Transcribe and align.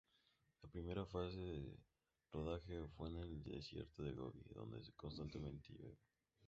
La 0.63 0.67
primera 0.71 1.05
fase 1.05 1.37
de 1.37 1.77
rodaje 2.31 2.87
fue 2.97 3.09
en 3.09 3.17
el 3.17 3.43
desierto 3.43 4.01
de 4.01 4.13
Gobi 4.13 4.41
donde 4.55 4.81
constantemente 4.97 5.73
llueve. 5.73 5.99